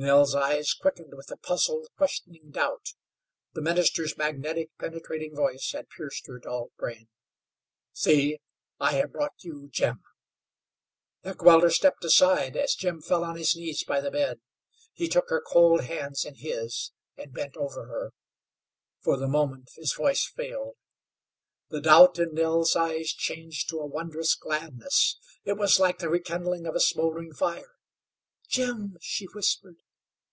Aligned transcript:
Nell's 0.00 0.32
eyes 0.32 0.74
quickened 0.74 1.12
with 1.16 1.28
a 1.32 1.36
puzzled, 1.36 1.88
questioning 1.96 2.52
doubt. 2.52 2.92
The 3.54 3.60
minister's 3.60 4.16
magnetic, 4.16 4.70
penetrating 4.78 5.34
voice 5.34 5.72
had 5.72 5.88
pierced 5.90 6.28
her 6.28 6.38
dulled 6.38 6.70
brain. 6.78 7.08
"See, 7.92 8.38
I 8.78 8.92
have 8.92 9.10
brought 9.10 9.34
you 9.42 9.68
Jim!" 9.72 10.04
Heckewelder 11.24 11.70
stepped 11.72 12.04
aside 12.04 12.56
as 12.56 12.76
Jim 12.76 13.02
fell 13.02 13.24
on 13.24 13.34
his 13.36 13.56
knees 13.56 13.82
by 13.82 14.00
the 14.00 14.12
bed. 14.12 14.38
He 14.92 15.08
took 15.08 15.30
her 15.30 15.40
cold 15.44 15.80
hands 15.80 16.24
in 16.24 16.36
his 16.36 16.92
and 17.16 17.34
bent 17.34 17.56
over 17.56 17.86
her. 17.86 18.12
For 19.00 19.16
the 19.16 19.26
moment 19.26 19.70
his 19.74 19.92
voice 19.92 20.24
failed. 20.28 20.76
The 21.70 21.80
doubt 21.80 22.20
in 22.20 22.34
Nell's 22.34 22.76
eyes 22.76 23.08
changed 23.08 23.68
to 23.70 23.80
a 23.80 23.84
wondrous 23.86 24.36
gladness. 24.36 25.18
It 25.42 25.54
was 25.56 25.80
like 25.80 25.98
the 25.98 26.08
rekindling 26.08 26.66
of 26.68 26.76
a 26.76 26.80
smoldering 26.80 27.34
fire. 27.34 27.74
"Jim?" 28.48 28.96
she 29.00 29.26
whispered. 29.34 29.82